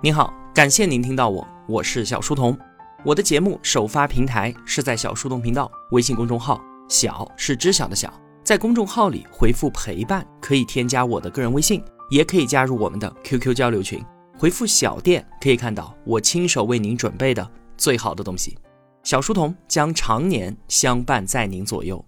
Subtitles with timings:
[0.00, 2.56] 您好，感谢您听到我，我是小书童。
[3.04, 8.12] 我的节目首发平台是在小书童频道微信公众号，小是知晓的小，
[8.44, 11.82] 在公众号里回复陪伴，可以添加我的个人微信，
[12.12, 14.00] 也可以加入我们的 QQ 交流群。
[14.38, 18.56] 回复小店可以看到我亲手为您准备的最好的东西。
[19.02, 22.04] 小书童将常年相伴在您左右。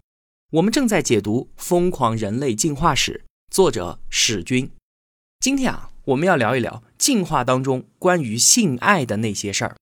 [0.52, 4.70] 我们正在解读《疯狂人类进化史》，作者史君。
[5.40, 6.82] 今天啊，我们要聊一聊。
[6.98, 9.76] 进化当中关于性爱的那些事儿，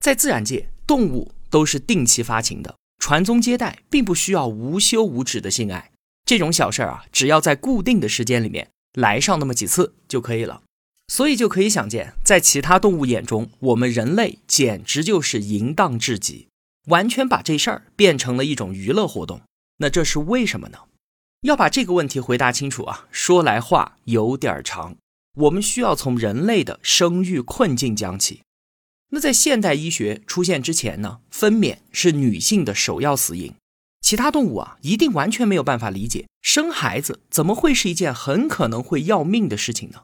[0.00, 5.92] 在自然界，动物都是定期发情的，传宗接代并不需要无休无止的性爱。
[6.24, 10.62] 这种小事儿啊，只要在固定的时间里面来上那么几次就可以了。
[11.06, 16.48] 所以就可以想见，在其他动物眼中，我们人类简直就是淫荡至极，
[16.86, 19.42] 完全把这事儿变成了一种娱乐活动。
[19.76, 20.78] 那这是为什么呢？
[21.42, 24.96] 要把这个问题回答清楚啊，说来话有点长。
[25.34, 28.40] 我们需要从人类的生育困境讲起。
[29.10, 33.54] 那在现代医学出现之前呢，分娩是女性的首要死因。
[34.00, 40.02] 其他动物啊，一定完全没有办法理解，生孩子怎么会是一件很可能会要命的事情呢？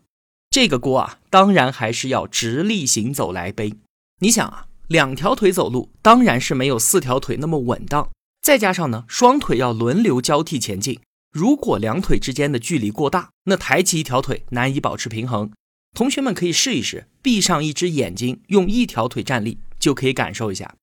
[0.51, 3.75] 这个锅啊，当然还是要直立行走来背。
[4.21, 8.09] 你想啊，两条腿走路，当然是没有四条腿那么稳当。
[8.41, 11.01] 再加上呢，双腿要轮流交替前进。
[11.31, 15.51] 如果两腿之间的距离过大，那抬起一条腿难以保持平衡。
[15.95, 20.75] 同学们可以试一试，闭上一只眼睛，用一条腿站立，就可以感受一下。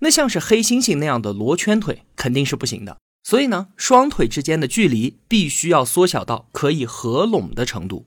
[0.00, 2.98] 那像是黑猩猩那样的罗圈腿肯定是不行的。
[3.22, 8.04] 所以呢，双腿之间的距离必须要缩小到可以合拢的程度。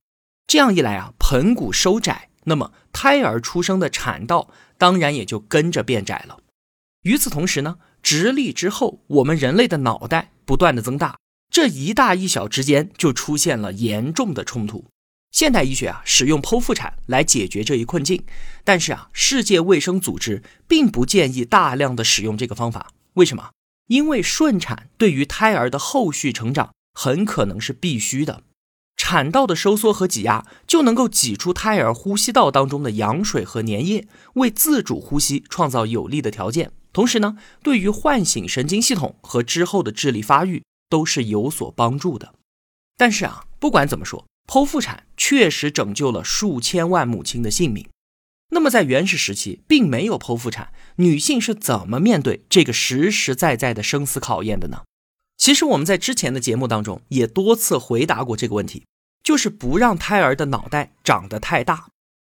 [0.47, 6.39] 这样一来啊，盆骨收窄，那么胎儿出生的产道当然也就跟着变窄了。
[7.01, 11.17] 与此同时呢，直立之后，我们人类的脑袋不断的增大。
[11.49, 14.85] 这一大一小之间就出现了严重的冲突。
[15.31, 18.23] 现代医学啊，使用剖腹产来解决这一困境，
[18.63, 22.91] 但是啊，世界卫生组织并不建议大量的使用这个方法。
[23.13, 23.51] 为什么？
[23.87, 28.43] 因为顺产对于胎儿的后续成长很可能是必须的。
[28.95, 36.71] 产道的收缩和挤压就能够挤出胎儿呼吸道当中的羊水和粘液，为自主呼吸创造有利的条件。
[36.91, 40.63] 同时呢，对于唤醒神经系统和之后的智力发育。
[40.89, 42.33] 都是有所帮助的，
[42.97, 47.87] 但是啊，不管怎么说，剖腹产确实拯救了数千万母亲的性命。
[48.51, 54.83] 那么在原始时期，并没有剖腹产，女性是怎么面对这个实实在在的生死考验的呢？
[55.37, 58.85] 其实我们在之前的节目当中也多次回答过这个问题，
[59.23, 61.89] 就是不让胎儿的脑袋长得太大，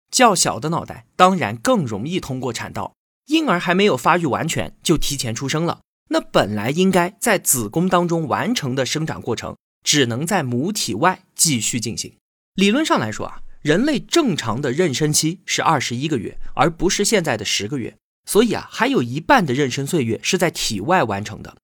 [0.09, 2.93] 较小的脑袋当然更容易通过产道，
[3.25, 5.81] 婴儿还没有发育完全就提前出生了。
[6.09, 12.15] 那本来应该在子宫当中完成的生长过程，只能在母体外继续进行。
[12.53, 17.97] 理论上来说啊，人类正常的妊娠期是二十一个月，而不是现在的十个月。
[18.27, 21.57] 所以啊，还有一半的妊娠岁月是在体外完成的。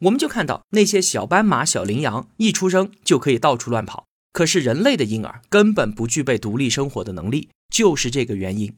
[0.00, 8.76] 我们就看到那些小斑马、小羚羊一出生就可以到处乱跑，可是人类的婴儿根本不具备独立生活的能力，就是这个原因。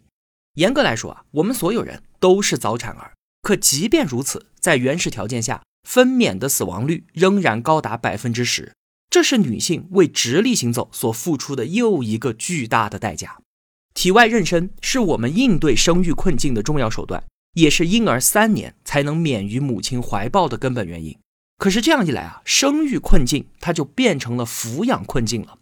[0.54, 3.12] 严格来说啊，我们所有人都是早产儿。
[3.46, 8.72] 可即便如此，在原始条件下，分娩的死亡率仍然高达百分之十。
[9.08, 13.38] 这是女性为直立行走所付出的又一个巨大的代价。
[13.94, 21.16] 体外妊娠是我们应对生育困境的重要手段，也是婴儿三年才能免于母亲怀抱的根本原因。
[21.56, 25.60] 可是这样一来啊，生育困境它就变成了抚养困境了。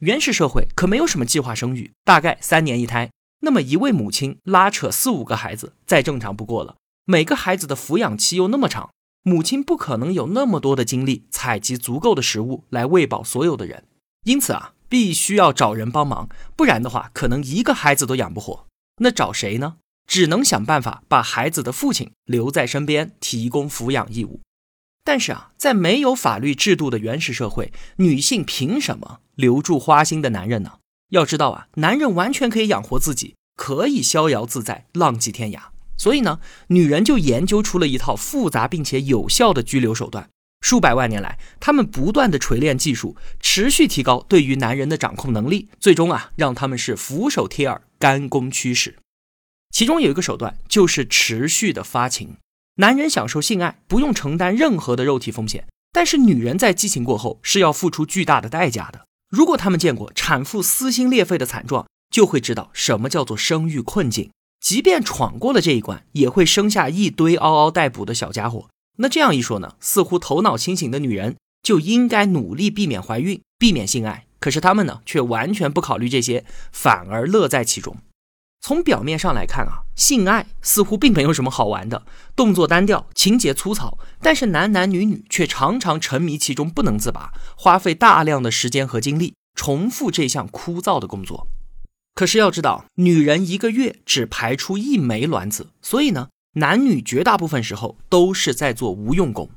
[0.00, 3.10] 原始社会可没有什么计划生育，大概三年一胎，
[3.40, 6.76] 那么一位母亲拉扯四五个孩子，再正常不过了。
[7.06, 8.90] 每个孩子的抚养期又那么长，
[9.22, 13.84] 母亲不可能有那么多的精力采集足够的食物来喂饱所有的人，
[14.24, 18.66] 因此啊，必须要找人帮忙，不然的话，可能一个孩子都养不活。
[19.02, 19.76] 那找谁呢？
[20.06, 24.40] 只能想办法把孩子的父亲留在身边，提供抚养义务。
[25.02, 30.78] 但是啊，在没有法律制度的原始社会，女性凭什么留住花心的男人呢？
[31.10, 35.73] 要知道啊，男人完全可以养活自己，可以逍遥自在，浪迹天涯。
[35.96, 40.28] 所以呢，女人就研究出了一套复杂并且有效的拘留手段。
[40.60, 48.96] 数百万年来，他们不断的锤炼技术，持续提高对于男人的掌控能力，最终啊，让他们是俯首帖耳、甘弓驱使。
[49.70, 52.36] 其中有一个手段就是持续的发情。
[52.76, 59.04] 男人享受性爱不用承担任何的肉体风险，但是女人在激情过后是要付出巨大的代价的。
[59.30, 64.30] 如果他们见过产妇撕心裂肺的惨状，就会知道什么叫做生育困境。
[64.64, 68.70] 即便闯过了这一关，也会生下一堆嗷嗷待哺的小家伙。
[68.96, 74.24] 那这样一说呢，似乎头脑清醒的女人就应该努力避免怀孕，避免性爱。
[74.40, 77.98] 可是他们呢，却完全不考虑这些，反而乐在其中。
[78.62, 91.48] 从表面上来看啊，性爱似乎并没有什么好玩的，动作单调，情节粗糙，但是男男女女却常常沉迷其中不能自拔，花费大量的时间和精力重复这项枯燥的工作。
[92.14, 99.50] 可是要知道，女人一个月只排出一枚卵子，所以呢，男女绝大部分时候都是在做无用功。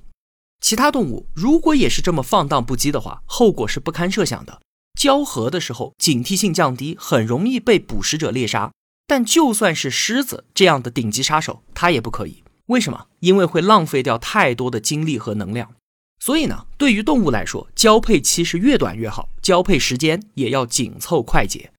[0.60, 4.60] 其他动物如果也是这么放荡不羁的话，后果是不堪设想的。
[5.00, 8.72] 交合的时候，警惕性降低，很容易被捕食者猎杀。
[9.06, 12.44] 但就算是狮子这样的顶级杀手，它也不可以。
[12.66, 13.06] 为什么？
[13.20, 15.76] 因为会浪费掉太多的精力和能量。
[16.20, 21.72] 所以呢，对于动物来说，交配期是越短越好，交配时间也要紧凑快捷。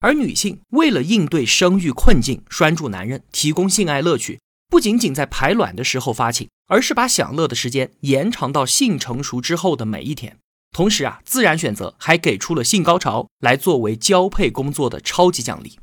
[0.00, 4.38] 而女性为了应对生育困境，拴住男人，提供性爱乐趣，
[4.68, 10.36] 不仅仅在排卵的时候发情，而是把享乐的时间延长到性成熟之后的每一天。
[10.72, 15.78] 同时啊，自然选择还给出了性高潮来作为交配工作的超级奖励。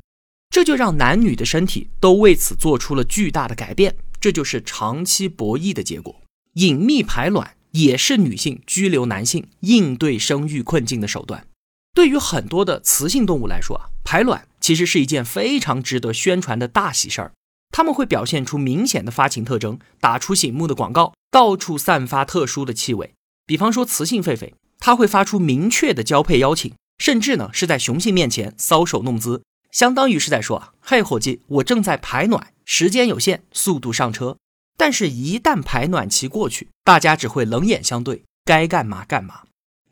[0.51, 6.21] 这就让男女的身体都为此做出了巨大的改变，这就是长期博弈的结果。
[6.54, 11.48] 隐秘排卵也是女性拘留男性、应对生育困境的手段。
[11.94, 17.31] 对于很多的雌性动物来说啊，排卵其实是一件非常值得宣传的大喜事儿。
[17.72, 23.13] 它们会表现出明显的发情特征，打出醒目的广告，到处散发特殊的气味。
[23.45, 29.44] 比方说雌性狒狒，它会发出明确的交配邀请，甚至呢是在雄性面前搔首弄姿。
[29.72, 34.38] 相当于是在说啊，嘿，伙计，我正在排卵，时间有限，速度上车。
[34.78, 39.42] 但是，一旦排卵期过去，大家只会冷眼相对，该干嘛干嘛。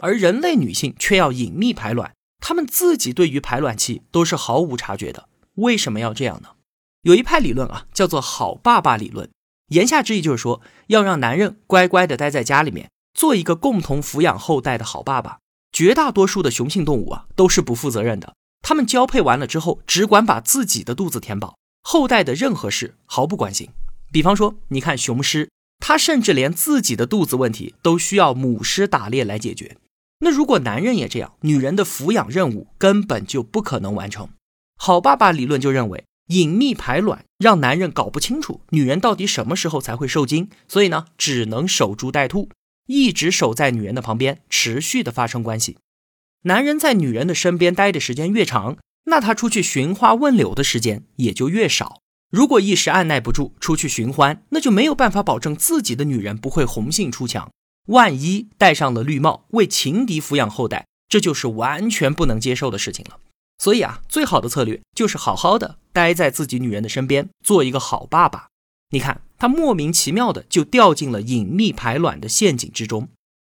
[0.02, 5.30] 而人类女性却要隐秘排卵，她们自己对于排卵期都是毫无察觉的。
[5.56, 6.50] 为什么要这样呢？
[7.04, 9.30] 有一派理论啊，叫做“好爸爸理论”，
[9.70, 15.40] 言下之意就是说，要让男人乖乖的待在家里面，做一个共同抚养后代的好爸爸。
[15.72, 18.36] 绝大多数的雄性动物啊，都是不负责任的。
[18.62, 23.70] 他们交配完了之后，只管把自己的肚子填饱，后代的任何事毫不关心。
[24.12, 25.50] 比方说，你看雄狮，
[25.80, 29.78] 它甚至连自己的肚子问题都需要母狮打猎来解决。
[30.22, 34.30] 那如果男人也这样，女人的抚养任务根本就不可能完成。
[34.78, 42.50] 好爸爸理论就认为，隐秘排卵让男人搞不清楚女人到底什么时候才会受精，所以呢，只能守株待兔，
[42.88, 45.78] 一直守在女人的旁边，持续的发生关系。
[46.44, 52.00] 男人在女人的身边待的时间越长，那他出去寻花问柳的时间也就越少。
[52.32, 57.52] 如果一时按耐不住出去寻欢，那就没有办法保证自己的女人不会红杏出墙。
[57.88, 63.18] 万一戴上了绿帽为情敌抚养后代，这就是完全不能接受的事情了。
[63.58, 68.48] 所以啊，最好的策略就是好好的待在自己女人的身边，做一个好爸爸。
[68.92, 73.08] 你看，他莫名其妙的就掉进了隐秘排卵的陷阱之中。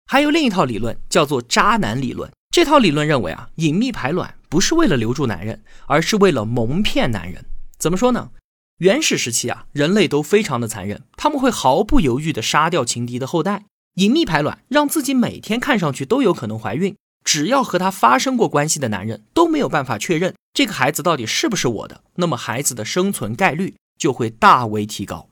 [0.06, 2.30] 还有另一套理论叫做渣男理论。
[2.50, 7.44] 这套理论认为啊，隐秘排卵不是为了留住男人，而是为了蒙骗男人。
[7.78, 8.30] 怎么说呢？
[8.78, 13.64] 原始时期啊，人类都非常的残忍，他们会毫不犹豫地杀掉情敌的后代。
[13.94, 25.28] 隐秘排卵让自己每天看上去都有可能怀孕，只要和他发生过关系的男人都没有办法确认这个孩子到底是不是我的，那么孩子的生存概率就会大为提高。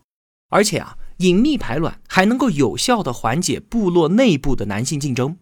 [0.48, 5.38] 而且啊，隐秘排卵还能够有效地缓解部落内部的男性竞争。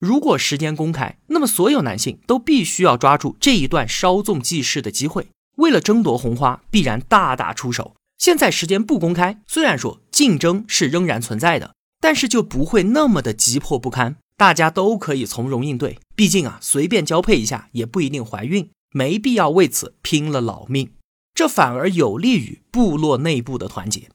[0.00, 5.28] 如果时间公开，那么所有男性都必须要抓住这一段稍纵即逝的机会，
[5.58, 7.94] 为了争夺红花，必然大打出手。
[8.18, 15.98] 现在时间不公开，虽然说竞争是仍然存在的，但是就不会那么的急迫不堪，大家都可以从容应对。
[16.14, 20.90] 毕竟啊，随便交配一下也不一定怀孕，没必要为此拼了老命，
[21.32, 24.10] 这反而有利于部落内部的团结。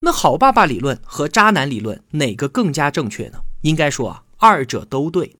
[0.00, 3.38] 那好爸爸理论和渣男理论哪个更加正确呢？
[3.62, 4.24] 应该说啊。
[4.36, 5.36] 二者都对，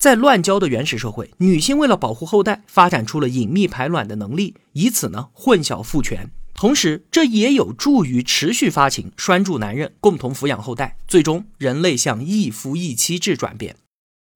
[0.00, 6.32] 在乱交的原始社会，女性为了保护后代，发展出了隐秘排卵的能力，以此呢混淆父权。
[6.54, 10.96] 同时，这也有助于持续发情，拴住男人，共同抚养后代。
[11.08, 13.76] 最终，人类向一夫一妻制转变。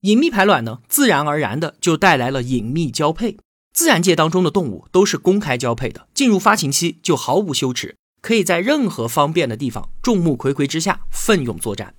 [0.02, 3.36] 隐秘排卵呢，自然而然的就带来了隐秘交配。
[3.72, 11.94] 自然界当中的动物都是公开交配的，进入发情期就毫无羞耻，可以在任何方便的地方，众目睽睽之下奋勇作战。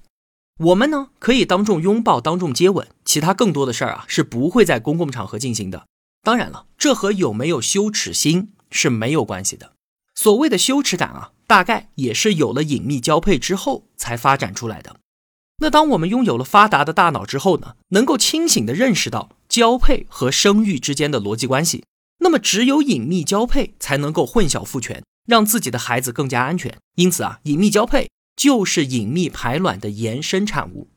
[0.59, 5.85] 我们呢可以当众拥抱、当众接吻，其他更多的事儿啊是不会在公共场合进行的。
[6.21, 9.71] 当然了，这和有没有羞耻心是没有关系的。
[10.19, 14.97] 所谓的羞耻感啊，大概也是有了隐秘交配之后才发展出来的。
[15.59, 21.85] 那当我们拥有了发达的大脑之后呢，能够清醒地认识到交配和生育之间的逻辑关系，
[22.17, 26.77] 那么只有隐秘交配才能够混淆父权，让自己的孩子更加安全。
[26.95, 28.09] 因此啊，隐秘交配。
[28.35, 30.87] 就是隐秘排卵的延伸产物。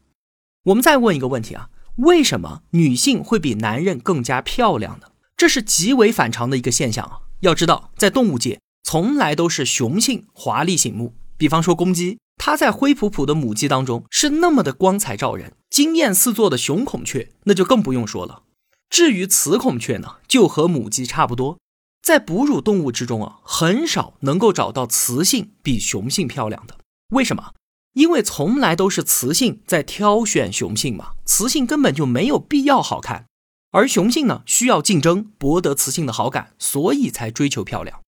[0.66, 5.08] 我们再问一个问题啊，为什么女性会比男人更加漂亮呢？
[5.36, 7.18] 这是极为反常的一个现象啊。
[7.40, 11.14] 要知道，在动物界，从来都是雄性华丽醒目。
[11.36, 18.42] 比方说公鸡，它在灰扑扑的母鸡当中是那么的光彩照人，惊艳四座的雄孔雀那就更不用说了。
[18.90, 21.58] 至于雌孔雀呢，就和母鸡差不多。
[22.02, 26.76] 在哺乳动物之中啊，很少能够找到雌性比雄性漂亮的。
[27.10, 27.54] 为什么？
[27.94, 33.26] 因为从来都是雌性在挑选雄性嘛，雌性根本就没有必要好看，
[33.70, 38.01] 而雄性呢，需要竞争博得雌性的好感，所以才追求漂亮。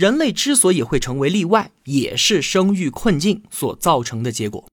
[0.00, 4.66] 人类之所以会成为例外，也是生育困境所造成的结果。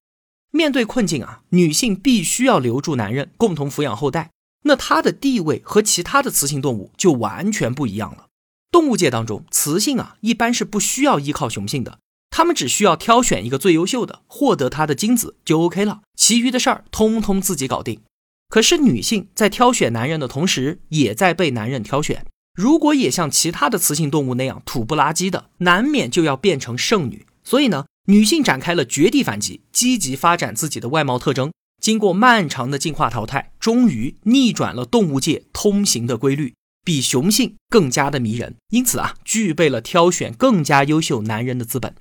[0.51, 4.31] 面对困境啊，女性必须要留住男人，共同抚养后代，
[4.63, 8.27] 那她的地位和其他的雌性动物就完全不一样了。
[8.71, 17.99] 动物界当中，雌性啊一般是不需要依靠雄性的，它们只需要挑选一个最优秀的，获得它的精子就 OK 了，其余的事儿通通自己搞定。
[18.47, 22.25] 可是女性在挑选男人的同时，也在被男人挑选。
[22.57, 27.27] 如果也像其他的雌性动物那样土不拉几的，难免就要变成剩女。
[27.43, 36.55] 所以呢，女性展开了绝地反击，积极发展自己的外貌特征，经过漫长的进化淘汰，终于逆转了动物界通行的规律。
[36.83, 41.93] 比雄性更加的迷人，因此啊，具备了挑选更加优秀男人的资本。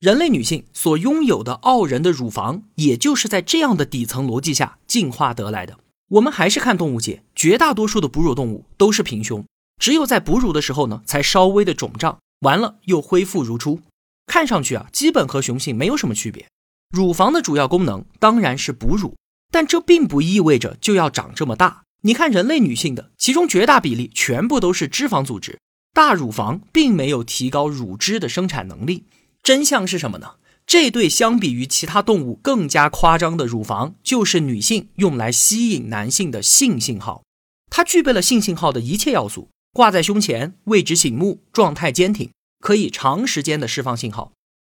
[0.00, 5.78] 人类女性所拥有的傲人的乳房，也就是在这样的底层逻辑下进化得来的。
[6.12, 9.44] 我们还是看动物界，绝大多数的哺乳动物都是平胸，
[9.78, 13.80] 只有在哺乳的时候呢，才稍微的肿胀，完了又恢复如初，
[14.26, 16.46] 看上去啊，基本和雄性没有什么区别。
[16.90, 19.14] 乳房的主要功能当然是哺乳，
[19.52, 21.82] 但这并不意味着就要长这么大。
[22.02, 25.58] 你看，人类女性的其中绝大比例全部都是脂肪组织，
[25.92, 29.04] 大乳房并没有提高乳汁的生产能力。
[29.42, 30.36] 真相是什么呢？
[30.66, 37.22] 这对相比于其他动物更加夸张的乳房，就是女性用来吸引男性的性信号。
[37.70, 44.32] 它具备了性信号的一切要素，挂在胸前，位置醒目，状态坚挺，可以长时间的释放信号。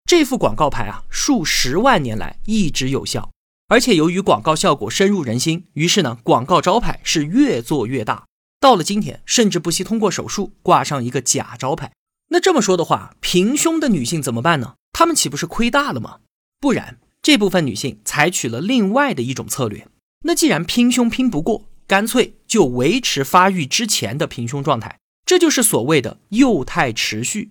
[0.05, 3.29] 这副广告牌啊，数十万年来一直有效。
[3.67, 8.25] 而且由于广告效果深入人心，于是呢，广告招牌是越做越大。
[8.59, 11.91] 到了今天，甚至不惜通过手术挂上一个假招牌。
[12.29, 14.73] 那这么说的话，平胸的女性怎么办呢？
[14.91, 16.17] 她们岂不是亏大了吗？
[16.59, 19.87] 不然，这部分女性采取了另外的一种策略。
[20.23, 27.49] 那既然拼胸拼不过，干脆就维持发育之前的平胸状态，这就是所谓的幼态持续。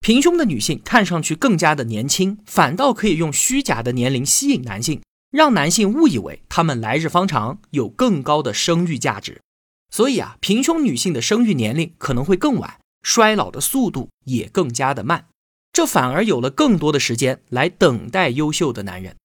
[0.00, 5.02] 平胸的女性看上去更加的年轻，反倒可以用虚假的年龄吸引男性。
[5.30, 9.42] 让男性误以为他们来日方长，有更高的生育价值，
[9.90, 15.26] 所以啊，平胸女性的生育年龄可能会更晚，衰老的速度也更加的慢，
[15.74, 19.16] 这反而有了更多的时间来等待优秀的男人。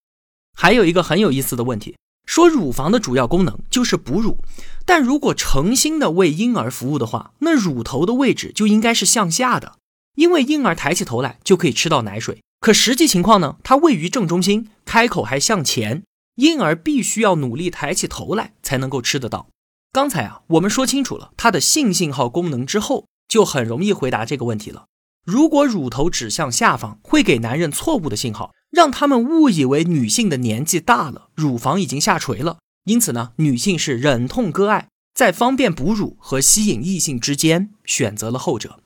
[0.57, 1.95] 还有一个很有意思的问题，
[2.29, 4.37] 说乳房的主要功能就是哺乳，
[4.85, 9.77] 但如果诚心的为婴儿服务的话，那乳头的位置就应该是向下的，
[10.13, 12.43] 因为婴儿抬起头来就可以吃到奶水。
[12.59, 13.55] 可实际情况呢？
[13.63, 16.03] 它位于正中心，开口还向前，
[16.35, 19.47] 婴儿必须要努力抬起头来才能够吃得到。
[19.91, 24.85] 刚才啊，我们说清楚了它的性信号功能之后，就很容易回答这个问题了。
[25.25, 32.59] 如果乳头指向下方，会给男人错误的信号，让他们误以为女性的年纪大了，乳房已经下垂了。
[32.85, 38.81] 因此呢，女性是忍痛割爱，在方便哺乳和吸引异性之间选择了后者。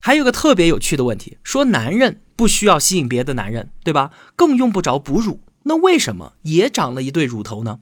[0.00, 4.12] 还有个特别有趣的问题，说男人不需要吸引别的男人，对吧？
[4.36, 7.80] 更用不着哺乳，那为什么也长了一对乳头呢？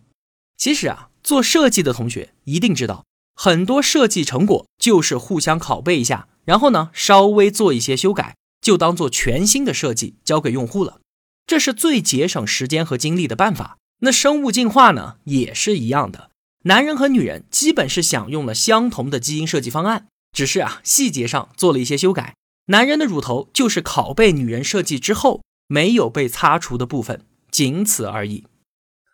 [0.57, 11.01] 其实啊，做设计的同学一定知道，很多设计成果就是互相拷贝一下，然后呢稍微做一些修改，就当做全新的设计交给用户了。
[11.47, 13.79] 这是最节省时间和精力的办法。
[14.01, 16.31] 那生物进化呢也是一样的，
[16.65, 20.09] 男人和女人基本是享用了相同的基因设计方案。
[20.33, 22.35] 只是啊，细节上做了一些修改。
[22.67, 28.45] 男人的乳头就是拷贝女人设计之后没有被擦除的部分，仅此而已。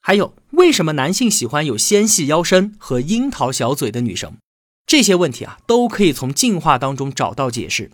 [0.01, 4.37] 还有，为什么男性喜欢有纤细腰身和樱桃小嘴的女生？
[4.87, 7.91] 这些问题啊，都可以从进化当中找到解释。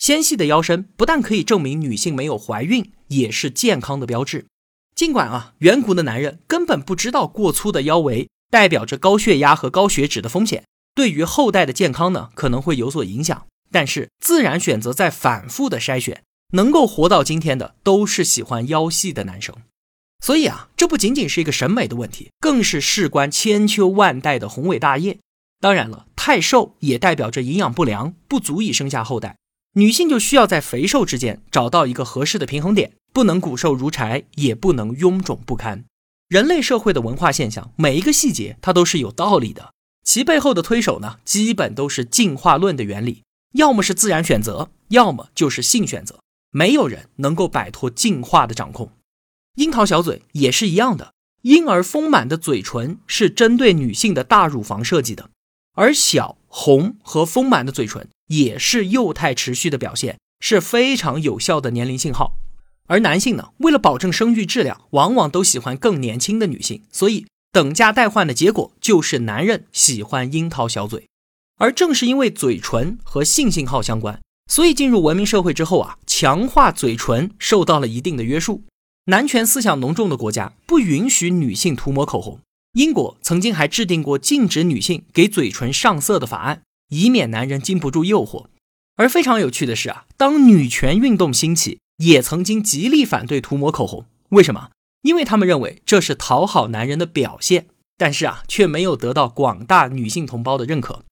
[0.00, 4.46] 纤细的腰身不但可以证明女性没有怀孕，也是健康的标志。
[4.94, 10.64] 尽管啊，远古的男人根本不知道过粗的腰围代表着高血压和高血脂的风险。
[10.94, 13.46] 对于后代的健康呢，可能会有所影响。
[13.70, 16.22] 但是自然选择在反复的筛选，
[16.54, 19.54] 能够活到今天的都是喜欢腰细的男生。
[20.24, 25.18] 所以啊，这不仅仅是一个审美的问题，更是事关千秋万代的宏伟大业。
[25.60, 29.36] 当然了，太瘦也代表着营养不良，不足以生下后代。
[29.74, 35.84] 女性就需要在肥瘦之间找到一个合适的平衡点，不能骨瘦如柴，也不能臃肿不堪。
[36.28, 39.72] 人类社会的文化现象，每一个细节它都是有道理的。
[40.02, 43.22] 其背后的推手呢，基本都是进化论的原理。
[43.54, 46.18] 要么是自然选择，要么就是性选择。
[46.50, 48.90] 没有人能够摆脱进化的掌控。
[49.56, 51.12] 樱桃小嘴也是一样的，
[51.42, 55.30] 婴儿丰满的嘴唇是针对女性的大乳房设计的，
[55.74, 62.34] 而小红和丰满的嘴唇也是幼态持续的表现，是非常有效的年龄信号。
[62.88, 71.06] 而男性呢，为了保证生育质量，往往都喜欢更年轻的女性，所以等价代换的结果就是男人喜欢樱桃小嘴。
[71.58, 78.64] 而正是因为嘴唇和性信号相关，所以进入文明社会之后啊，强化嘴唇受到了一定的约束。
[79.06, 82.40] 男权思想浓重的国家不允许女性涂抹口红，
[82.72, 88.46] 英国曾经还制定过禁止女性给嘴唇上色的法案，以免男人经不住诱惑。
[88.96, 91.78] 而非常有趣的是啊，当女权运动兴起。
[92.02, 94.70] 也曾经极力反对涂抹口红，为什么？
[95.02, 97.66] 因为他们认为这是讨好男人的表现，
[97.98, 101.04] 但是啊，却没有得到广大女性同胞的认可。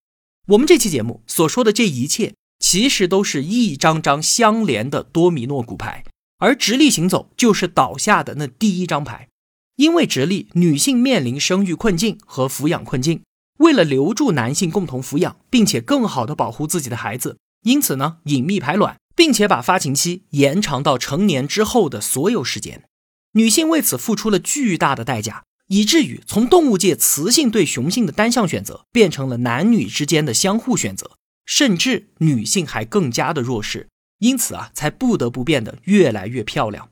[0.46, 6.02] 我们这期节目所说的这一切，其实都是一张张相连的多米诺骨牌，
[6.38, 9.28] 而直立行走就是倒下的那第一张牌。
[9.78, 13.22] 因为直立，女性面临生育困境和抚养困境，
[13.56, 18.96] 为了留住男性共同抚养，并且更好的保护自己的孩子，因此呢，隐秘排卵。
[19.18, 22.84] 并且把发情期延长到成年之后的所有时间，
[23.32, 33.88] 女性为此付出了巨大的代价，以至于从动物界雌性对雄性的单向选择，变成了男女之间的相互选择，甚至女性还更加的弱势，
[34.20, 36.90] 因此啊，才不得不变得越来越漂亮。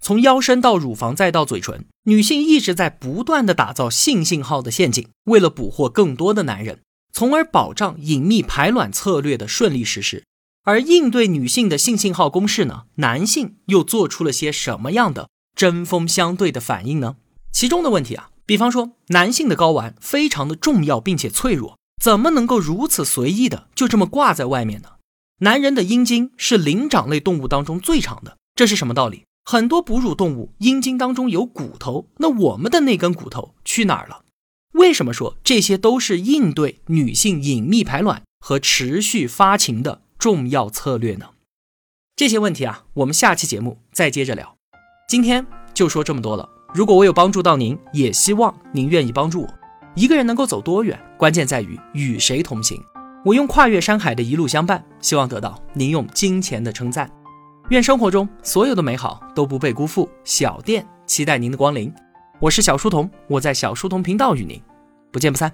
[0.00, 6.80] 从腰身到乳房再到嘴唇，女性一直在不断的打造性信号的陷阱，为了捕获更多的男人，
[7.12, 10.24] 从而保障隐秘排卵策略的顺利实施。
[10.64, 12.82] 而应对女性的性信号攻势呢？
[12.96, 17.16] 男性又做出了些什么样的针锋相对的反应呢？
[17.50, 24.90] 其中的问题啊，比方说男性的睾丸非常的重要并且脆弱，怎么能够如此随意的就这么挂在外面呢？
[25.40, 29.24] 男人的阴茎是灵长类动物当中最长的，这是什么道理？
[29.50, 34.20] 很多哺乳动物阴茎当中有骨头，那我们的那根骨头去哪儿了？
[34.72, 40.02] 为什么说这些都是应对女性隐秘排卵和持续发情的？
[40.18, 41.30] 重要策略呢？
[42.14, 44.54] 这些问题啊，我们下期节目再接着聊。
[45.08, 46.46] 今天就说这么多了。
[46.74, 49.48] 如果我有帮助到您，也希望您愿意帮助我。
[49.94, 52.78] 一个人能够走多远，关键在于与谁同行。
[53.24, 57.10] 我用跨越山海的一路相伴，希望得到您用金钱的称赞。
[57.70, 60.08] 愿生活中所有的美好都不被辜负。
[60.24, 61.92] 小店期待您的光临。
[62.38, 64.58] 我是小书童，我在小书童频道与您
[65.12, 65.52] 不见不散。